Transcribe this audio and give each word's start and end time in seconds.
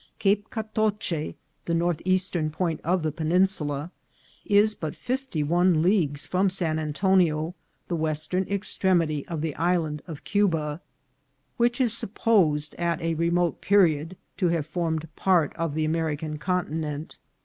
Cape 0.17 0.49
Catoche, 0.49 1.35
the 1.65 1.75
northeastern 1.75 2.49
point 2.49 2.81
of 2.83 3.03
the 3.03 3.11
peninsula, 3.11 3.91
is 4.45 4.73
but 4.73 4.95
fifty 4.95 5.43
one 5.43 5.83
leagues 5.83 6.25
from 6.25 6.49
San 6.49 6.79
Anto 6.79 7.15
nio, 7.15 7.53
the 7.87 7.95
western 7.95 8.41
extremity 8.49 9.27
of 9.27 9.41
the 9.41 9.55
Island 9.57 10.01
of 10.07 10.23
Cuba, 10.23 10.81
which 11.57 11.79
is 11.79 11.95
supposed 11.95 12.73
at 12.79 12.99
a 12.99 13.13
remote 13.13 13.61
period 13.61 14.17
to 14.37 14.47
have 14.47 14.65
formed 14.65 15.07
part 15.15 15.55
of 15.55 15.75
the 15.75 15.85
American 15.85 16.39
Continent. 16.39 17.19